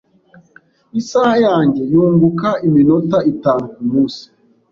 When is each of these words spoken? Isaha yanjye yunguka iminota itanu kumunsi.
Isaha 0.99 1.35
yanjye 1.47 1.81
yunguka 1.93 2.49
iminota 2.67 3.17
itanu 3.33 3.63
kumunsi. 3.73 4.23